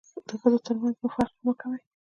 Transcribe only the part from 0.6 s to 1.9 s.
تر منځ مو فرق مه کوئ.